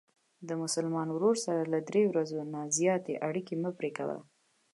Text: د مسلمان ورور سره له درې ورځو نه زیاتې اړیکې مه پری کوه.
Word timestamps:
د 0.47 0.49
مسلمان 0.63 1.07
ورور 1.11 1.35
سره 1.45 1.61
له 1.73 1.79
درې 1.89 2.01
ورځو 2.11 2.39
نه 2.53 2.61
زیاتې 2.77 3.13
اړیکې 3.27 3.55
مه 3.63 3.71
پری 3.77 3.91
کوه. 3.97 4.17